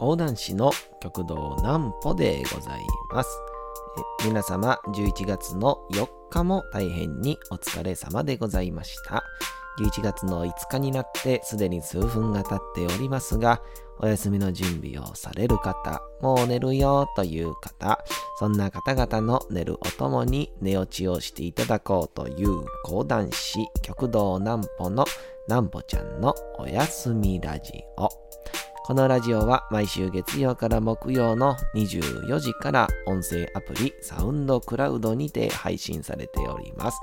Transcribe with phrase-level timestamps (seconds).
[0.00, 0.72] 講談師の
[1.02, 2.80] 極道南歩でござい
[3.12, 3.28] ます。
[4.24, 9.22] 皆様、11月の4日も大変にお疲れ様でございました。
[9.78, 13.60] 11月の5日になってすでに数分が経っておりますが、
[13.98, 18.02] お休みの準備をされる方、もう寝るよという方、
[18.38, 25.04] そんな方々の寝るおともに寝落ちをしていただこうという講談師、極道南歩の
[25.46, 28.29] 南歩ちゃんのおやすみラジオ。
[28.90, 36.98] このラジオは毎週月曜から木曜の24時から音声アプリサウンドクラウドにて配信されております。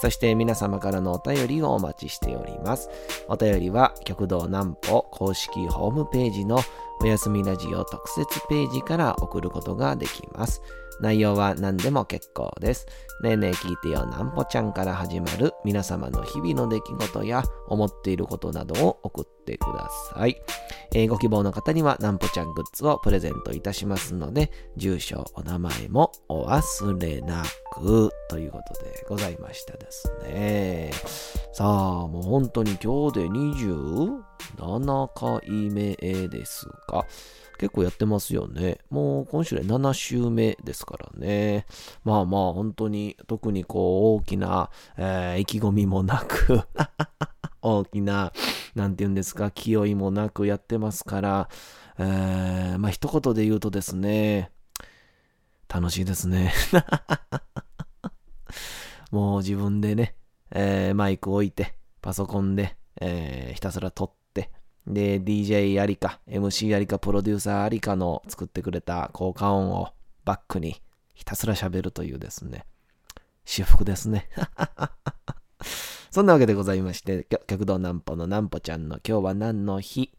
[0.00, 2.88] そして皆様からのお便りをお待ちしております。
[3.28, 6.60] お便りは極道南歩公式ホームページの
[7.02, 10.62] おやすみラジオ特設ページから送ることができます。
[11.00, 12.86] 内容は何でも結構です。
[13.22, 20.40] ねえねえ聞いてよなんぽちゃんから始まる皆様の日々の出来事や思っていることなどを送ってください。
[20.94, 30.90] えーご希望の方にはなんぽちゃんグッズをプレゼントいたしますので、住所、お名前もお忘れなくということでございましたですね。
[31.52, 35.96] さあ、もう本当に今日で27回目
[36.28, 37.04] ですが、
[37.58, 38.78] 結構やってますよね。
[38.90, 41.66] もう今週で7週目ですからね。
[42.04, 46.62] まあまあ本当に特にこう大きな、えー意気込みもなく
[47.62, 48.32] 大きな、
[48.74, 51.48] なんて言うんですか、気負いもなくやってますから、
[51.98, 54.50] えーまあ一言で言うとですね、
[55.68, 56.52] 楽しいですね。
[59.10, 60.14] もう自分でね、
[60.50, 64.10] えーマイク置いて、パソコンで、えーひたすら撮っ、
[64.88, 69.90] で、DJ ありか、MC ありか、プロデューサーありかの作ってくれた効果音を
[70.24, 70.80] バックに
[71.14, 72.64] ひたすら喋るというですね、
[73.44, 74.28] 至福ですね。
[76.10, 80.10] そんなわけでございまして、極道南歩の南歩ちゃんの今日は何の日？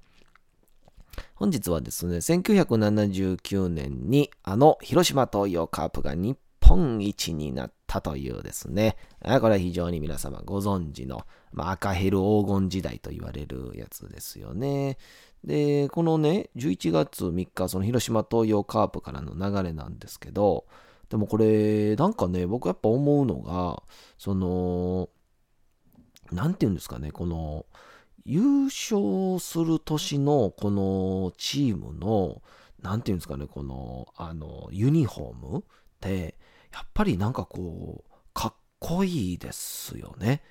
[1.33, 14.99] 本日はですね、1979年にあの広島東洋カープが日本一になったたというですね、これは非常に皆様ご存知の、まあ、赤ヘル黄金時代と言われるやつですよね。
[15.43, 20.67] で、このね、11月3日、その広島東洋カープからの流れなんですけど、
[21.09, 23.81] でもこれ、なんかね、僕やっぱ思うのが、
[24.19, 25.09] その、
[26.31, 27.65] なんていうんですかね、この、
[28.23, 32.43] 優勝する年のこのチームの、
[32.83, 35.63] なんていうんですかね、この、あの、ユニフォームっ
[35.99, 36.37] て、
[36.73, 40.41] やっぱりなんかこう、かっこいいですよね。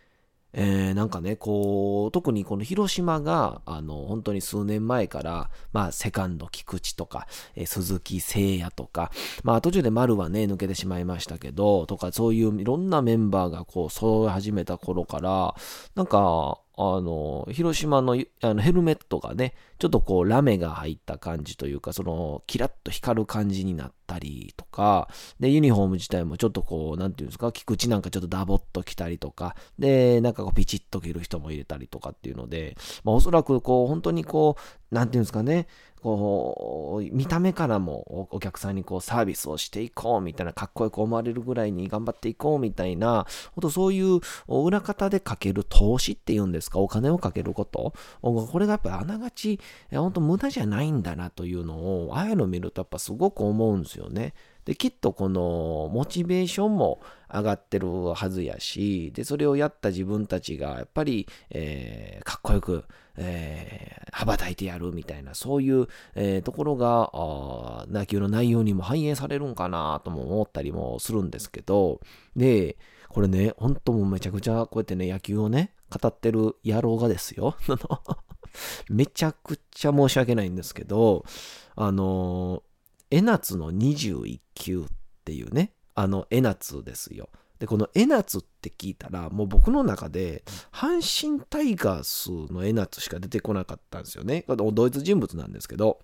[0.55, 9.11] えーなんかね、こう、特にこの広島が、あの、本当に数年前から、まあ、セカンド菊池とか、えー鈴木誠也とか、
[9.45, 15.55] まあ、途中で丸はね、抜けてしまいましたけど、とか、そういういろんなメンバーがこう、揃い始めた頃から、
[15.95, 25.09] なんか、あの、広島のあのヘルメットがね、ちょっとこう、ラメが入った感じというか、その、キラッと光る感じになったりとか、
[25.41, 34.56] で、ユニフォーム自体もちょっとこう、なんていうんですか、菊池なんかちょっとダボっと着たりとか、で、なんかこう、ピチッと着る人も入れたりとかっていうので、まあ、おそらくこう、本当にこ
[34.88, 35.66] う、なんていうんですかね、
[36.00, 47.93] こう、見た目からもお客さんにこうサービスをしていこうみたいな、かっこよく思われるぐらいに頑張っていこうみたいな、ほんとそういう裏方でかける投資っていうんですか、お金をかけること？
[48.22, 49.60] これがやっぱあながち、
[49.91, 51.75] 本当無駄じゃないんだなというの
[52.06, 54.34] を、ああいうのを見るとやっぱすごく思うんですよね。
[54.69, 57.01] で、きっとこのモチベーションも
[57.33, 62.84] 上がってるはずやし、で、それをやった自分たちがやっぱり、えーかっこよく、
[63.17, 72.00] えー羽ばたいてやるみたいな、そういう、えーところが、あ野球の内容にも反映されるんかなとも思ったりもするんですけど、
[72.37, 72.77] で、
[73.09, 77.56] これね、本当もうめちゃくちゃこうやってね、野球をね、語ってる野郎がですよ。
[77.69, 78.19] あの
[78.91, 81.25] めちゃくちゃ申し訳ないんですけど、
[81.75, 82.62] あの、
[83.10, 84.84] 江夏の21球っ
[85.25, 87.31] ていうね、あの江夏ですよ。
[87.58, 94.43] で、この江夏って聞いたら、もう僕の中で、阪神タイガースの江夏しか出てこなかったんですよね。
[94.43, 95.99] これ同一人物なんですけど。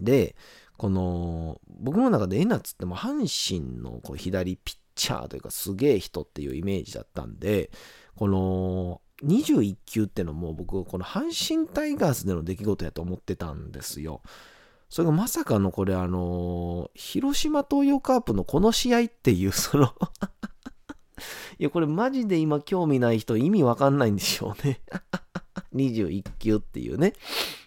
[0.00, 0.36] で、
[0.76, 7.70] この、僕の中で江夏ってもう阪神のこう左ピッチャーというかすげえ人っていうイメージだったんで、
[8.16, 14.22] この、21球ってのも僕、この阪神タイガースでの出来事やと思ってたんですよ。
[14.90, 19.94] それがまさかのこれあの、広島東洋カープのこの試合っていう、 その
[21.58, 24.80] いや、これマジで今興味ない人意味わかんないんでしょうね。
[25.74, 27.12] 21球っていうね。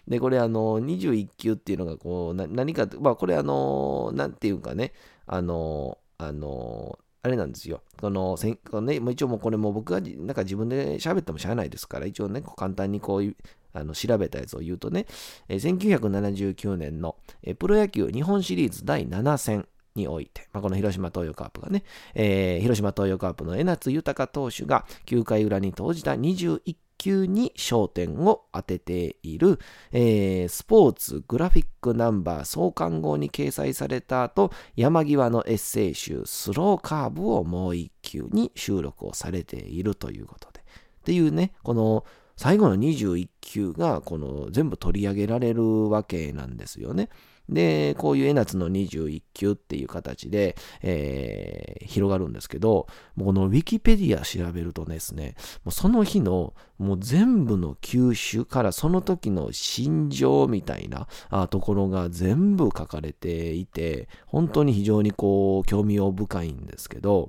[0.06, 4.92] で、これあの、21球っていうのがこう、何か、まあこれあの、なんていうかね、
[5.26, 7.80] あの、あの、あれなんですよ。
[7.98, 8.36] この、
[8.70, 13.36] このね、一応もうこれも僕がなんか自分で喋ってもしゃあないですから、一応ね、簡単にこういう、
[13.74, 15.06] あの調べたやつを言うとね、
[15.48, 21.84] えー、1979年の、えー、プロ野球日本シリーズ第7戦において、まあ、この広島東洋カープがね、
[22.14, 29.58] えー、広島東洋カープの江夏豊投手が9回裏に投じた21球に焦点を当てている、
[29.92, 40.60] えー、スポーツグラフィックナンバー創刊号に掲載された後、山際のエッセイ集スローカーブをもう一球に収録をされているということで。
[40.60, 40.62] っ
[41.04, 42.04] ていうね、この
[42.36, 47.08] 最後の21球がこの全部取り上げられるわけなんですよね。
[47.48, 52.86] で、こういう江夏の21級っていう形で、えー、広がるんですけど、
[53.18, 61.06] このウィキペディア調べるとですね、もうその日のもう全部の球種からその時の心情みたいな
[61.48, 67.28] ところが全部書かれていて、本当に非常にこう興味深いんですけど、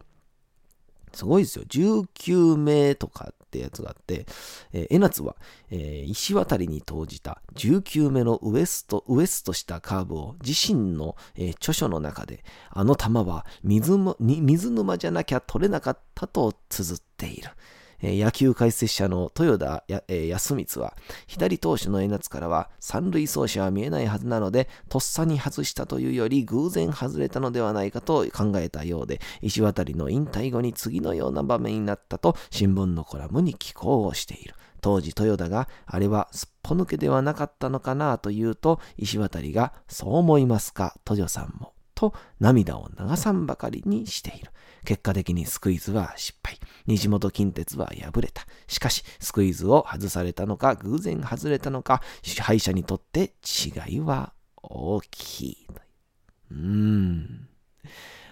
[1.16, 1.66] すごいですよ。
[1.66, 4.26] 19名とかってやつがあって、
[4.74, 5.36] えー、江夏は、
[5.72, 17.50] えー、石渡りに投じた19目のウエスト、ウエストしたカーブを自身の、えー、著書の中で、あの球は水水沼じゃなきゃ取れなかったと綴っている。
[18.14, 20.96] 野球解説者の豊田康光は、
[21.28, 34.56] 左投手の江夏からは三塁走者は見えないはずなので、とっさに外したというより偶然外れたのではないかと考えたようで、石渡の引退後に次のような場面になったと新聞のコラムに寄稿をしている。
[34.82, 41.75] 当時豊田があれはすっぽ抜けではなかったのかなと言うと、石渡がそう思いますか、豊さんも。
[41.96, 44.52] と涙を流さんばかりにしている。
[44.84, 46.60] 結果的にスクイズは失敗。
[46.86, 48.46] 西本近鉄は敗れた。
[48.68, 55.68] しかし、スクイズを外されたのか、偶然外れたのか、支配者にとって違いは大きい。
[56.52, 57.48] うーん。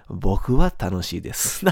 [0.09, 1.65] 僕は楽しいです。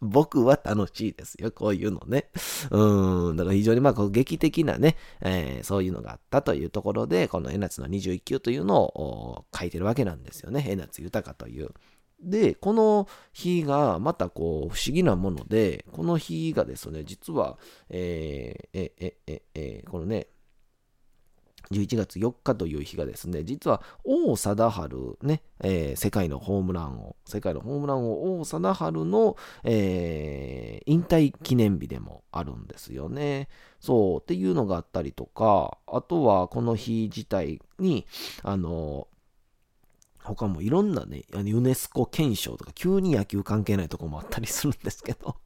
[0.00, 1.50] 僕は楽しいですよ。
[1.50, 2.30] こういうのね。
[2.70, 3.36] うん。
[3.36, 10.64] だから非常にまあ、こう劇的なね、えー、そういうのがあったというところで、この江夏の21球というのを書いてるわけなんですよね。
[10.68, 11.70] 江夏豊という。
[12.20, 17.58] で、この日がまたこう不思議なもので、この日がですね、実は、
[17.88, 20.28] えー、え、え、え、え、このね、
[21.70, 33.48] 11月4日という日がですね、実は王貞治ね、えー、世界のホームラン王、世界のホームラン王王貞治の、えー、引退記念日でもあるんですよね。
[33.80, 38.06] そう、っていうのがあったりとか、あとはこの日自体に、
[38.42, 39.08] あの、
[40.22, 45.36] 他もいろんなね、ユネスコ憲章とか、急に野球関係ないとこもあったりするんですけど、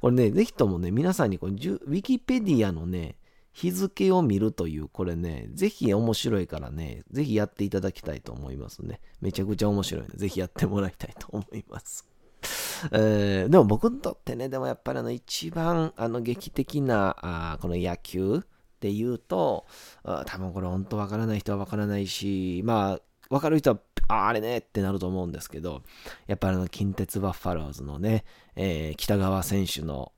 [0.00, 3.16] これね、ぜひともね、皆さんにこウィキペディアのね、
[3.60, 9.00] 日付を見るという、これね、ぜひ面白いからね、ぜひやっていただきたいと思いますね。
[9.20, 12.08] めちゃくちゃ面白いので、ぜひやってもらいたいと思います。
[12.90, 18.40] えー、でも僕にとってね、でもやっぱりあの一番あの劇的なあこの野球っ
[18.80, 19.66] ていうと、
[20.04, 23.78] 多分これ本当わからない人はわからないし、まあ、わかる人は
[24.08, 25.82] ああれねってなると思うんですけど、
[26.26, 28.24] やっぱりあの、近鉄バッファローズのね、
[28.56, 30.12] えー、北川選手の、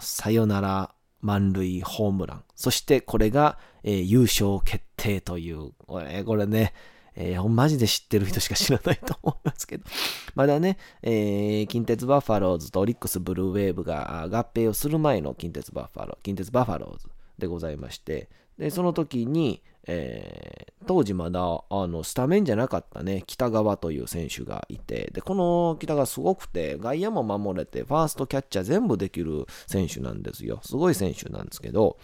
[0.00, 2.44] さよなら満塁ホームラン。
[2.54, 6.72] そしてこれが、えー、優勝決定という、これこれね、
[7.14, 9.84] えー、マジで知ってる人しか知らないと思いますけど、
[10.34, 18.28] まだね、えー、近鉄バファローズとオリックスブルーウェーブが合併をする前の近鉄バファロー、近鉄バファローズでございまして、
[18.58, 30.60] で、その時に、えー、当時まだあのスタメンじゃなかったね、北川という選手がいて、で、この北川すごくて、外野も守れて、ファーストキャッチャー全部できる選手なんですよ。
[30.62, 31.98] すごい選手なんですけど、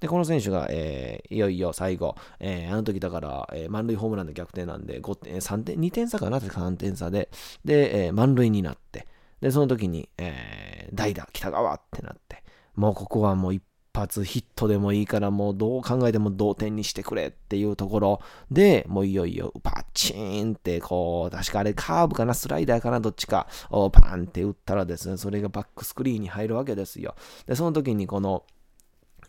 [0.00, 7.30] で、この選手が、えー、いよいよ最後、えー、あの時だから、えー、満塁ホームランで逆転なんで、5点、3点、2点差かなって ?3 点差で、
[7.64, 9.06] で、え、満塁になって、
[9.40, 12.42] で、その時に、えー、代打、北川ってなって、
[12.76, 18.20] もうここはもう一発ヒットでもいいからもうどう考えても同点にしてくれっていうところ
[18.50, 27.14] で、もういよいよパチーンってこう、確かあれカーブかな、スライダーかな、どっちかをパンって打ったらですね、それがバックスクリーンに入るわけですよ。
[27.46, 28.44] で、その時にこの、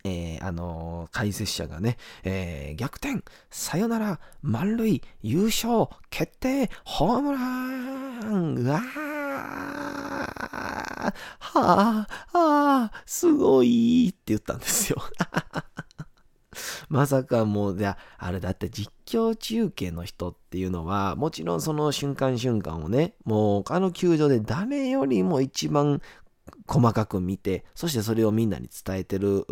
[0.04, 10.11] えー、あのー、解説者がね、えー、逆転、さよなら、満塁、優勝、決定、ホームラン、うわー。
[11.38, 15.02] はあ、ああ、すごいって言ったんですよ。
[16.88, 26.02] まさかもう、じゃあれだって実況中継の人っていうのは、もちろんその瞬間瞬間をね、もうあの球場で誰よりも一番
[26.66, 29.46] 細かく見て、そしてそれをみんなに伝えてる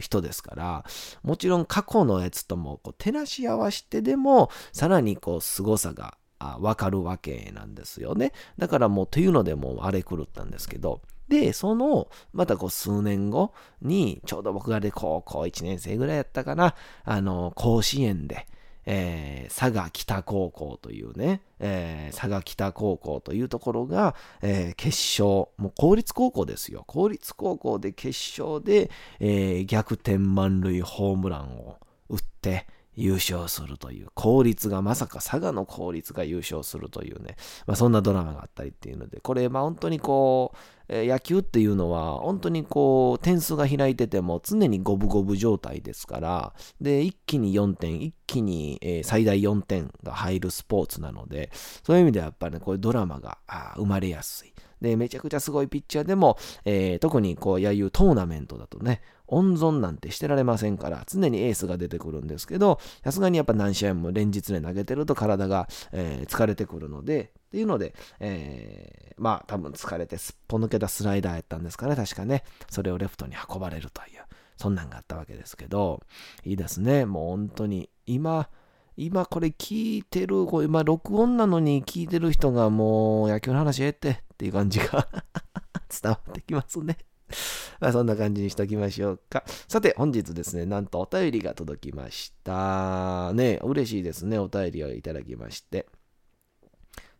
[0.00, 0.84] 人ですから、
[1.22, 6.16] もちろん過去のやつともこう照らし合わせてでも、さらにこう凄さが
[6.60, 8.32] わかるわけなんですよね。
[8.58, 18.46] だからもうというのでもうあれ狂ったんですけど、で、その、またこう数年後に、ちょうど僕がで高校1年生ぐらいやったかな、あの、甲子園で、
[18.84, 26.84] えー、佐賀北高校というね、えー、佐賀北高校というところが、えー、決勝、もう公立高校ですよ。
[26.86, 40.58] 公立高校で決勝で、え逆転満塁ホームランを打って、優勝するという、公立が、まさか佐賀の公立が優勝するというね、まあ、そんなドラマがあったりっていうので、これ、まあ本当にこう、
[40.88, 51.50] 野球っていうのは、本当にこう、点数が開いてても常に五分五分状態ですから、で、一気に4点、一気に、最大4点が入るスポーツなので、
[51.82, 53.38] そういう意味ではやっぱりね、こういうドラマが
[53.76, 54.52] 生まれやすい。
[54.82, 59.00] で、めちゃくちゃすごいピッチャーでも、えー、特にこう、野球トーナメントだとね、
[59.32, 72.44] 温存なんてしてられませんから、常にエースが出てくるんですけど、さすがにやっぱ何試合も連日で投げてると体が、えー、疲れてくるので、っていうので、えー、まあ多分疲れてすっぽ抜けたスライダーやったんですかね、確かね。
[72.70, 74.20] それをレフトに運ばれるという、
[74.58, 76.02] そんなんがあったわけですけど、
[76.44, 77.06] いいですね。
[77.06, 78.50] もう本当に、今、
[78.98, 85.08] 今これ聞いてる、これ今録音なのに聞いてる人がもう野球の話ええってっていう感じが
[85.88, 86.98] 伝わってきますね。
[87.80, 89.44] まあそんな感じにしときましょうか。
[89.68, 93.32] さて本日ですね、なんとお便りが届きました。
[93.32, 95.86] ね、嬉しいですね、お便りをいただきまして。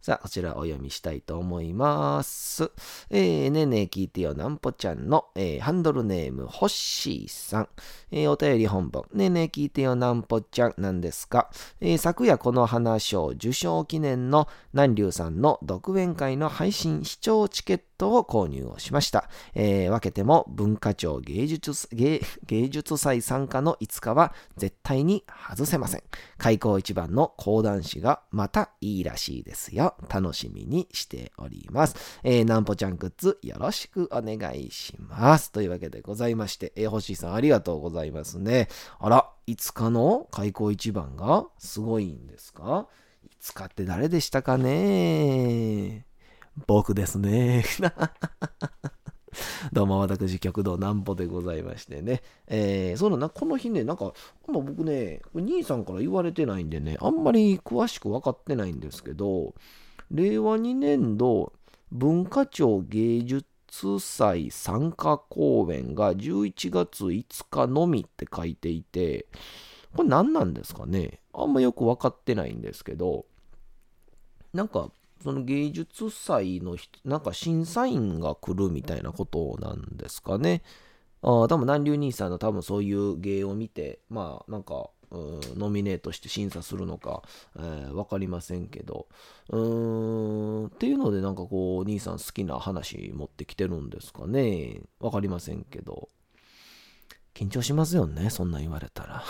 [0.02, 2.72] さあ、こちらお読みしたいと思います。
[3.08, 7.68] えー、ねえねえ聞いてよなんぽちゃんの、えー、ハンドルネーム、ほっしーさん。
[8.12, 11.50] えー、お便り本文、ねえねえ聞いてよなんぽちゃんなんですか、
[11.80, 19.30] えー、昨夜この花賞受賞記念の南流さんの独演会の配信視聴チケットを購入をしました。
[19.54, 26.02] えー、分けても文化庁芸術芸芸術祭参加の5日は絶対に外せません。
[26.36, 29.94] 開口一番の講談師がまたいいらしいですよ。
[30.12, 31.96] 楽しみにしております。
[32.24, 35.52] えー、なんぽちゃんグッズよろしくお願いします。
[35.52, 38.68] というわけでございまして、えー、星さんありがとうございますね。
[38.98, 42.88] あら、5日の開口一番がすごいんですか
[43.40, 46.06] ?5 日って誰でしたかね？
[46.66, 47.64] 僕ですね。
[49.72, 52.22] どうも、私、極道南歩でございましてね。
[52.46, 54.12] えー、そうな、この日ね、なんか、
[54.46, 59.54] 僕ね、兄さんから言われてないんでね、あんまり詳しく分かってないんですけど、
[60.10, 61.52] 令和2年度
[61.90, 63.46] 文化庁芸術
[63.98, 69.26] 祭参加公演が11月5日のみって書いていて、
[69.96, 71.20] これ何なんですかね？
[71.32, 73.24] あんまよく分かってないんですけど、
[74.52, 74.90] なんか
[75.22, 80.62] その芸術祭のなんか審査員が来るみたいなことなんですかね？
[81.22, 84.90] あ多分南流兄さんの多分そういう芸を見て、まあなんか、
[85.56, 87.22] ノミネートして審査するのか、
[87.56, 89.06] えー、分かりませんけど、
[89.50, 94.80] うーん、っていうのでなんかこう、兄さん好きな話持ってきてるんですかね。
[95.00, 96.08] 分かりませんけど。
[97.34, 99.24] 緊張しますよね、そんなん言われたら。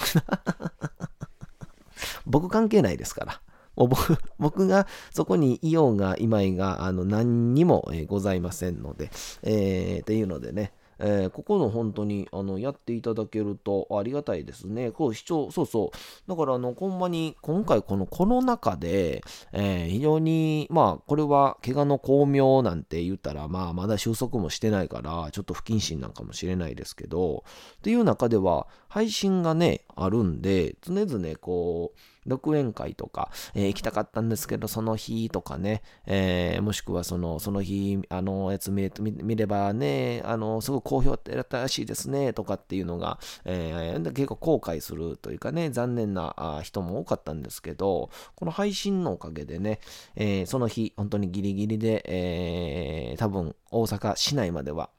[2.27, 3.41] 僕関係ないですから。
[3.77, 9.11] もう僕僕がそこにいようがいまいがあの何にも、えございませんので、
[9.43, 10.73] えー、っていうのでね、
[11.05, 14.93] えー、ここの本当にあのやっていただけるとありがたいですね。
[14.93, 16.31] こう視聴、そうそう。
[16.31, 27.43] だからあの、ほんまに今回このコロナ禍で、えー、非常に、まあこれは怪我の巧妙なんて言ったら、まあまだ収束もしてないから、ちょっと不謹慎なんかもしれないですけど、
[27.83, 49.81] という中では配信がね、あるんで、常々こう、独演会とか、えー、行きたかったんですけど、その日とかね、えー、もしくはその、その日、あの、やつ見れ見ればね、あの、すごく好評ってやったらしいですね、とかっていうのが、えー、結構後悔するというかね、残念な人も多かったんですけど、この配信のおかげでね、
[50.15, 54.91] え、その日、本当にギリギリで、えー、多分大阪市内までは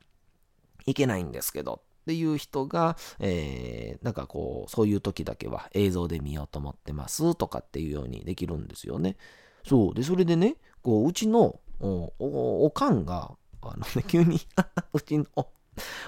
[0.85, 9.15] 行けないんですけど、っていう人が、えー、なんかこう、そういう時だけは映像で見ようと思ってますとかっていうようにできるんですよね。
[9.65, 9.93] そう。
[9.93, 13.31] で、それでね、こう、うちのおおおかんが、
[13.61, 14.41] あのね、 急に
[14.91, 15.25] うちの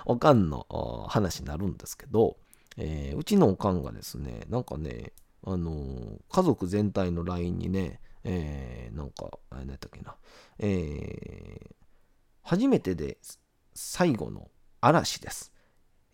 [0.05, 2.37] おかんの話になるんですけど、
[2.77, 10.15] えー、うちのおかんがですね、なんかね、あのー、家族全体の LINE にね、えー、なんか、何やったっけな、
[10.59, 11.75] えー、
[12.41, 13.17] 初めてで
[13.73, 14.49] 最後の
[14.81, 15.54] 嵐です。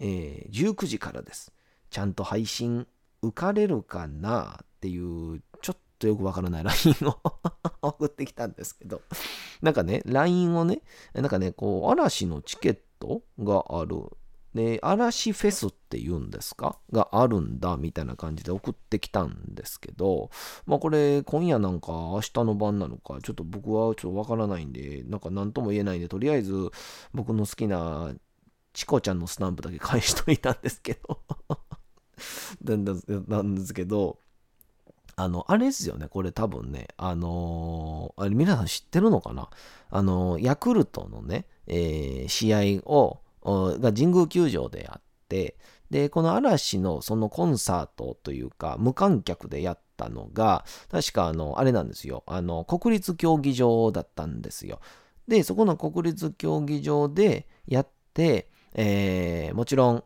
[0.04, 1.54] えー、19時からです。
[1.92, 2.88] ちゃんと配信
[3.22, 7.20] 受かれるかなっていう、ちょっとよくわからない LINE を
[7.88, 9.04] 送ってきたんですけど、
[9.62, 10.82] なんかね、LINE をね、
[11.14, 13.98] なんかね、こう、嵐のチケットがある。
[14.56, 16.80] で、嵐フェスって言うんですか？
[16.92, 20.30] があるんだ、みたいな感じで送ってきたんですけど、
[20.66, 26.72] まあこれ、今夜なんか明日の晩なのか、ちょっと僕はちょっとわからないんで、なんか何とも言えないんで、とりあえず
[27.14, 28.14] 僕の好きな
[28.74, 31.20] チコちゃんのスタンプだけ返しといたんですけど。
[33.28, 34.20] なんですけど、
[35.16, 39.50] あの、あれですよね、これ多分ね、あのー、あれ皆さん知ってるのかな？
[39.90, 45.58] あのー、ヤクルトのね、えー、試合を、が神宮球場であって、
[45.90, 54.80] で、この嵐のそのコンサートというか、無観客でやったのが、確かあの、あれなんですよ、あの、国立競技場だったんですよ。
[55.28, 60.04] で、そこの国立競技場でやって、えー、もちろん、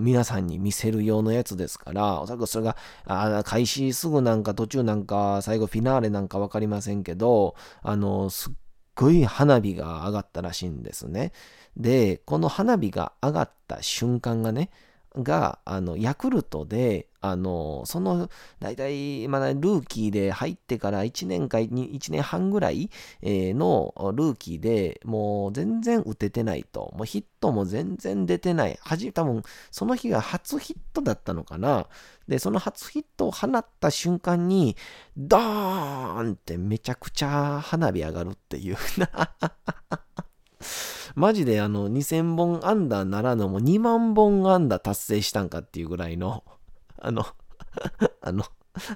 [0.00, 8.52] 皆さんに見せる用のやつですから、おそらくそれが、あ開始すぐなんか途中なんか最後フィナーレなんかわかりませんけど、あの、すっ
[8.94, 11.32] ごい花火が上がったらしいんですね。
[11.76, 14.70] で、この花火が上がった瞬間がね、
[15.16, 22.90] が、あの、ヤクルトで、あの、その、大体、まだルーキーで入ってから1年か1年半ぐらい
[23.22, 26.92] のルーキーでもう全然打ててないと。
[26.96, 28.78] もうヒットも全然出てない。
[28.80, 31.88] はじ、多分、その日が初ヒットだったのかな。
[32.28, 34.76] で、その初ヒットを放った瞬間に、
[35.16, 38.76] ドーンってめちゃくちゃ花火上がるっていう。
[41.14, 46.44] マジであの2000本安打ならぬもう2万本アンダー達成したんかっていうぐらいの、
[46.98, 47.26] あの
[48.20, 48.44] あの、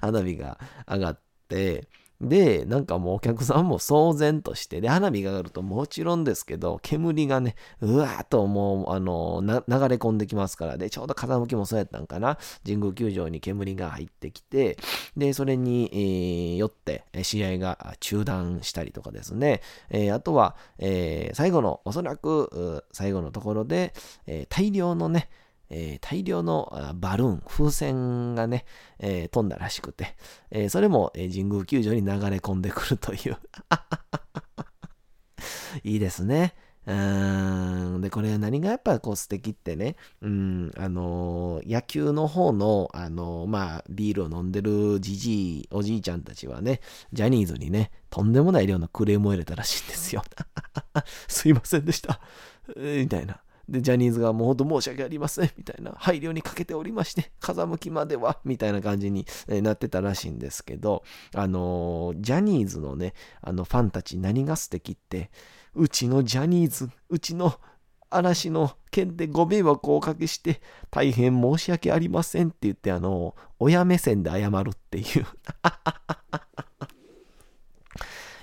[0.00, 1.88] 花火が上がって、
[2.23, 9.49] で、なんかもうお客さんも騒然として、で、花火が上がるともちろんですけど、煙がね、うわーっともう、あの、流
[9.88, 14.79] れ込んできますから、で、ちょうど風向きもそうやったんかな、神宮球場に煙が入ってきて、
[15.17, 19.61] で、それに、えー、よって、試合が中断したりとかですね、
[19.91, 23.95] えー、あとは、えー、最後の、おそらく、最後のところで、
[24.26, 25.29] え大量のね、
[25.73, 28.64] えー、大量のバルーン、風船がね、
[28.99, 30.14] えー、飛んだらしくて、
[30.50, 33.38] えー、それも、え神宮球場に流れ込んでくるという
[35.82, 36.54] いいですね。
[36.85, 38.00] うん。
[38.00, 46.80] で、これ何がやっぱこう素敵ってね、うん、あのー、野球の方の、あのー、まあ、ビールを飲んでるじじい、おじいちゃんたちはね、
[47.13, 50.25] ジャニーズにね、とんでもない量のクレームを入れたらしいんですよ。
[51.28, 52.21] すいませんでした。
[52.76, 53.41] みたいな。
[53.73, 61.02] で、ジャニーズがもうほんと申し訳ありません、みたいな、配慮にかけておりまして、風向きまでは、みたいな感じになってたらしいんですけど、
[61.35, 65.30] あのー、ジャニーズのね、あのファンたち何が素敵って、
[65.75, 67.58] うちのジャニーズ、うちの
[68.11, 75.26] 嵐の件でご迷惑をおかけして、大変申し訳ありませんって言って、あの、親目線で謝るっていう。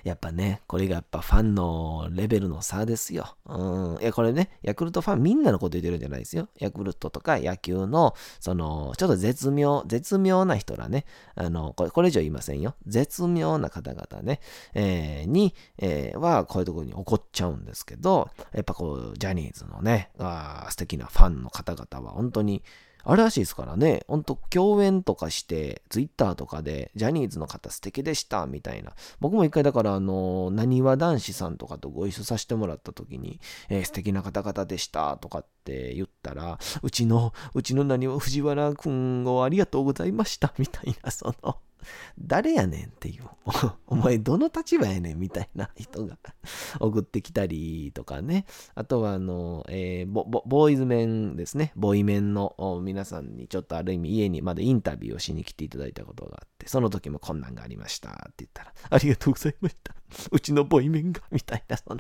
[0.10, 3.38] やっぱね、これがやっぱファンのレベルの差ですよ。
[3.46, 4.02] うん。
[4.02, 6.50] いや、これね、ヤクルトファンみんなのこと言ってるんじゃないですよ。
[6.58, 12.76] ヤクルトとか野球の、その、ちょっと絶妙、絶妙な人らね、あの、これ、これ以上言いませんよ。
[12.88, 14.40] 絶妙な方々ね、
[14.74, 22.64] えー、に、えー、は、こういうところに怒っちゃうんですけど、やっぱこう、ジャニーズのね、あ素敵なファンの方々は、本当に、
[23.04, 28.94] あるらしいですからね、ほんと共演とかして、ツイッターとかで、ジャニーズの方素敵でした、みたいな。
[29.20, 41.58] 僕も一回だから、あの、なにわ男子さんとかとご一緒させてもらった時に、えー、素敵な方々でした、とかって言ったら、うちの、うちのなにわ藤原くんをありがとうございました、みたいな、その、
[42.20, 43.24] 誰やねんっていう、
[43.88, 46.18] お前どの立場やねんみたいな人が
[46.80, 48.46] 送ってきたりとかね。
[48.76, 51.72] あとは、あの、えー、ボーイズメンですね。
[51.76, 59.96] ボーイメンの皆さんにちょっとある意味家にまでインタビューをしに来ていただいたことがあって、その時も困難がありましたって言ったら、ありがとうございました。
[60.32, 62.00] うちのボーイメンが、みたいな、その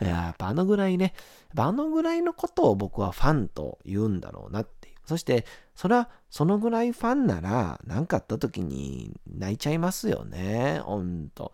[0.00, 1.14] やっぱあのぐらいね、
[1.56, 4.96] あのぐらいのことを僕はファンと言うんだろうなっていう。
[5.06, 10.80] そして、それはそのぐらいファンなら、何かあった時に泣いちゃいますよね。
[10.82, 11.52] ほんと。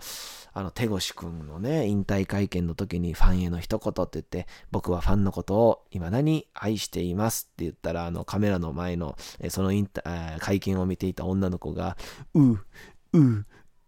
[0.52, 9.16] あの、手越くんのね、引退会見の時にファンへの一言って言って、僕はファンのことを未だに愛していますって言ったら、あの、カメラの前の、
[9.50, 10.02] そのインタ
[10.38, 11.96] 会見を見ていた女の子が、
[12.34, 12.60] うう、
[13.12, 13.46] う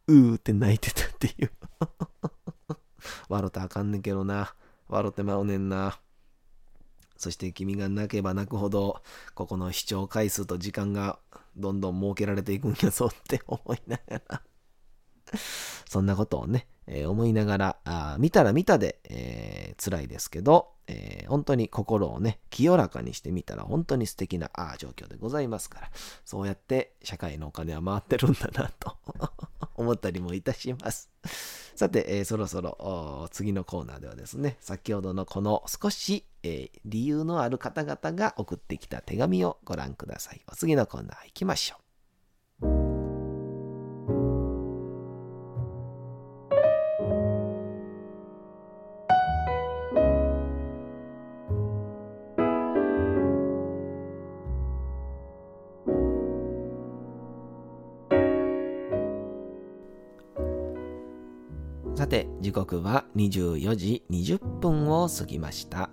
[0.08, 1.50] うって泣いてたっていう。
[3.28, 4.54] 笑ったあかんねんけどな。
[4.88, 5.98] 笑ってまうねんな。
[7.24, 9.02] そして君が泣けば泣くほど、
[9.34, 11.18] ここの視聴回数と時間が
[11.56, 14.42] どんどん設けられていくんやぞって思いながら。
[15.88, 25.90] そんなことをね、えー、思いながら、あ見たら見たで、えー、辛いですけど、えー、本当に心をね、清らかにしてみたら本当に素敵なあ状況でございますから、
[26.24, 28.96] そうやって社会のお金は回ってるんだなと
[29.76, 31.10] 思ったりもいたします。
[31.74, 40.42] さて、えー、そろそろ次のコーナーではですね、先ほどのこの少し、えー、理由のある方々が送ってきた手紙をご覧ください。
[40.50, 41.83] お次のコーナー行きましょう。
[62.04, 65.88] さて、時刻は24時20分を過ぎました。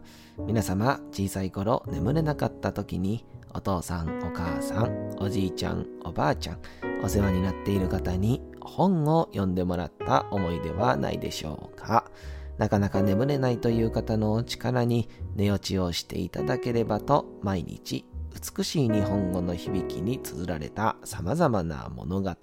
[0.45, 6.59] 皆様、小さい頃眠れなかった時に、お父さん、お母さん、おじいちゃん、おばあちゃん、
[7.01, 12.11] お世話になっている方に本を読んでもらった思い出はないでしょうか。
[12.57, 22.35] なかなか眠れないという方のお力に寝落ちをしていただければと毎日美しい日本語の響きに綴られた様々な物語、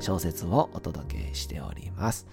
[0.00, 2.26] 小説をお届けしております。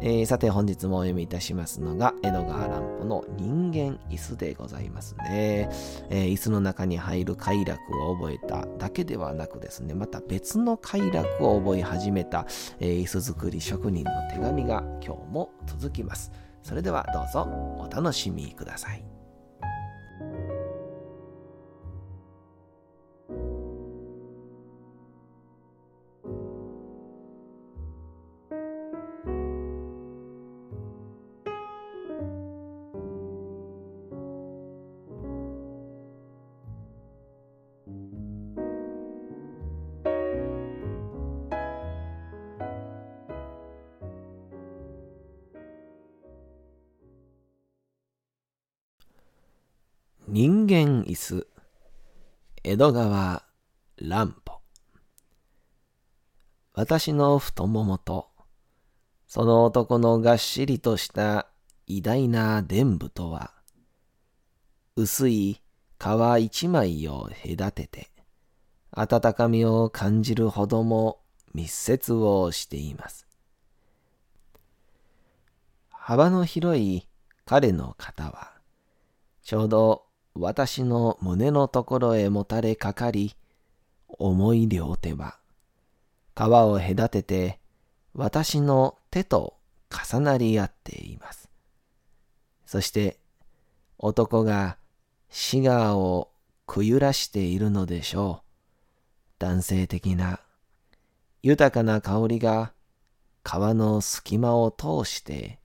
[0.00, 5.70] えー、さて本日もお読みいたしますのが、江戸川乱歩の人間椅子でございますね。
[6.10, 12.46] えー、椅子の中に入る快楽を覚えただけではなくですね、また別の快楽を覚え始めた、
[12.80, 16.30] えー、椅子作り職人の手紙が今日も続きます。
[16.62, 19.15] それではどうぞお楽しみください。
[52.76, 53.42] 江戸川
[54.02, 54.60] 乱歩
[56.74, 58.28] 私の太ももと
[59.26, 61.46] その男のがっしりとした
[61.86, 63.54] 偉大な伝部とは
[64.94, 65.62] 薄い
[65.98, 66.04] 皮
[66.40, 68.10] 一枚を隔てて
[68.90, 71.20] 温かみを感じるほども
[71.54, 73.26] 密接をしています。
[75.88, 77.08] 幅の広い
[77.46, 78.52] 彼の肩は
[79.42, 80.05] ちょうど
[80.38, 83.34] 私の胸のところへもたれかかり、
[84.08, 85.38] 重い両手は、
[86.34, 87.58] 皮を隔てて
[88.14, 89.56] 私の手と
[89.90, 91.48] 重なり合っています。
[92.66, 93.18] そして
[93.98, 94.76] 男が
[95.30, 96.30] シガーを
[96.66, 98.46] くゆらしているのでしょう。
[99.38, 100.40] 男性的な
[101.42, 102.72] 豊かな香りが
[103.44, 105.60] 皮の隙間を通して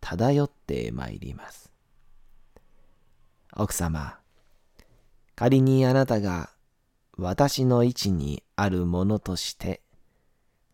[0.00, 1.65] 漂ってまいります。
[3.58, 4.18] 奥様、
[5.34, 6.50] 仮にあなたが
[7.16, 9.80] 私の位置にあるものとして、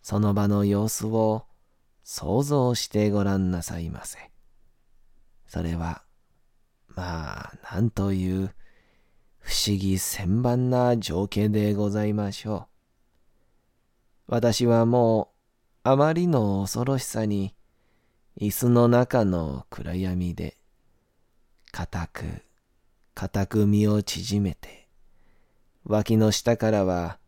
[0.02, 1.46] その場の様子を
[2.02, 4.18] 想像してごらんなさいませ。
[5.46, 6.02] それは、
[6.88, 8.52] まあ、なんという
[9.38, 12.66] 不思議千万な情景でございましょ
[14.28, 14.32] う。
[14.32, 15.30] 私はも
[15.84, 17.54] うあまりの恐ろしさに
[18.40, 20.56] 椅子の中の暗闇で
[21.70, 22.42] 固く
[23.14, 24.88] 固く身を縮めて、
[25.84, 27.18] 脇の下からは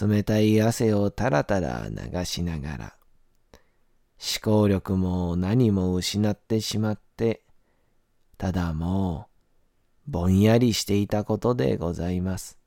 [0.00, 2.96] 冷たい汗をたらたら流しながら、
[4.18, 7.42] 思考力も何も失ってしまって、
[8.38, 9.28] ただも
[10.08, 12.58] うぼんやりしていたことでございます。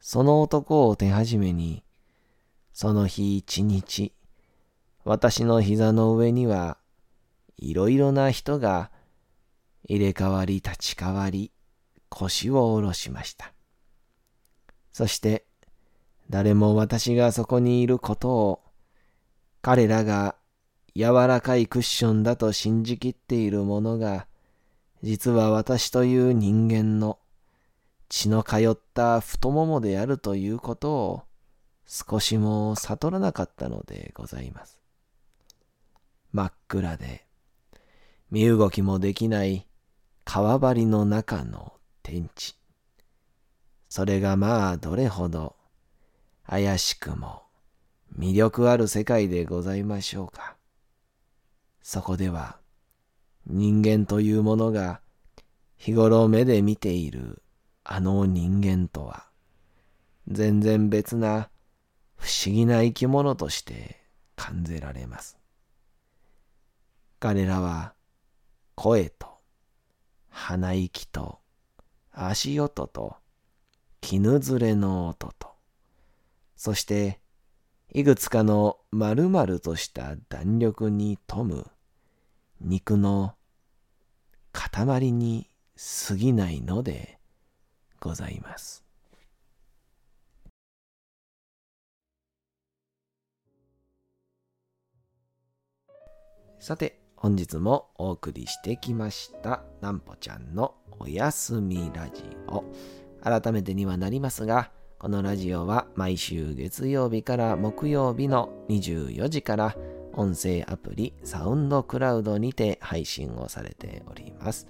[0.00, 1.84] その男を手始めに、
[2.72, 4.12] その日一日、
[5.04, 6.78] 私の膝の上には
[7.56, 8.90] いろいろな人が
[9.88, 11.52] 入れ替わり立ち替わり
[12.08, 13.52] 腰を下ろしました。
[14.92, 15.46] そして
[16.30, 18.62] 誰も私がそこにいることを
[19.62, 20.36] 彼らが
[20.94, 24.26] 柔らかいクッションだと信じきっているものが
[25.02, 27.18] 実は私という人間の
[28.08, 31.22] 血の通った太ももであるということを
[31.86, 34.80] 少しも悟らなかったのでございます。
[36.32, 37.26] 真っ暗で
[38.30, 39.66] 身動きもできない
[40.28, 42.56] 川張りの中の天地。
[43.88, 45.54] それがまあどれほど
[46.44, 47.44] 怪しくも
[48.18, 50.56] 魅力ある世界でございましょうか。
[51.80, 52.58] そこでは
[53.46, 55.00] 人間というものが
[55.76, 57.40] 日頃目で見ている
[57.84, 59.26] あの人間とは
[60.26, 61.50] 全然別な
[62.16, 64.02] 不思議な生き物として
[64.34, 65.38] 感じられます。
[67.20, 67.94] 彼らは
[68.74, 69.35] 声と
[70.38, 71.38] 鼻息と
[72.12, 73.16] 足音と
[74.02, 75.48] 絹ずれの音と
[76.56, 77.20] そして
[77.90, 81.66] いくつかの丸々とした弾力に富む
[82.60, 83.34] 肉の
[84.52, 85.48] 塊に
[86.06, 87.18] 過ぎないので
[87.98, 88.84] ございます。
[96.58, 102.62] さて、本日もお送りしてきました、なんぽちゃんのおやすみラジオ。
[103.22, 109.76] 改めてにはなりますが、このラジオは毎週月曜日から木曜日の24時から
[110.12, 114.68] 音声アプリサウンドクラウドにて配信をされております。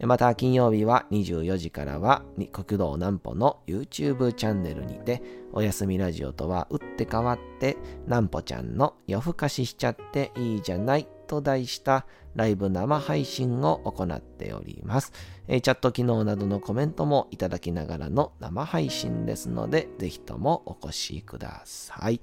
[0.00, 15.12] また金曜日は24時からは国道南歩の YouTube チャンネルにておやすみラジオとは打って変わって南歩ちゃんの夜更かししちゃっていいじゃないと題したライブ生配信を行っております。
[15.46, 22.20] えチャット機能などのコメントもいただきながらの生配信ですので、ぜひともお越しください。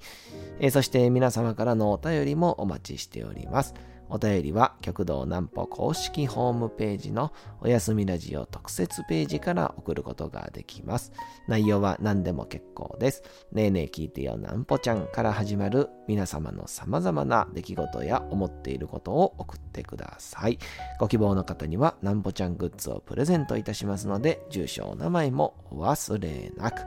[0.60, 3.74] えそして皆様からのお便りもお待ちしております。
[4.08, 11.12] お便りは極道南歩公式ホームページのおやすみラジオ特設ページから送ることができます。
[11.48, 13.22] 内容は何でも結構です。
[13.52, 20.58] ねえねえ聞いてよ南歩ちゃんから始まる皆様の様々な出来事や思っていることを送ってください。
[20.98, 26.82] ご希望の方には南歩ちゃんグッズをプレゼントいたしますので、住所お名前もお忘れなく。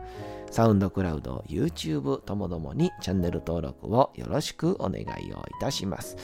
[0.51, 5.12] サウンドクラウド、YouTube ともどもにチャンネル登録をよろしくお願いをい
[5.60, 6.15] たします。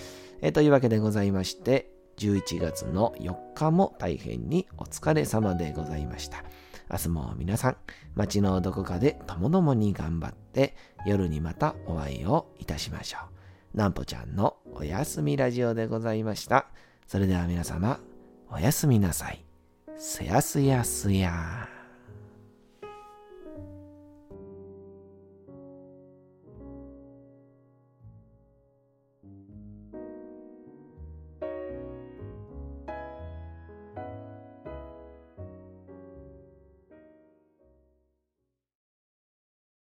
[0.42, 6.44] えというわけでございまして、11月の4日も大変にお疲れ様でございました。
[6.90, 7.78] 明日も皆さん、
[8.16, 10.76] 街のどこかでともどもに頑張って、
[11.06, 13.20] 夜にまたお会いをいたしましょ
[13.74, 13.78] う。
[13.78, 16.68] なんぽちゃんのおやすみラジオでございました。
[17.08, 18.00] それでは皆様、
[18.52, 19.46] おやすみなさい。
[19.98, 21.81] すやすやすや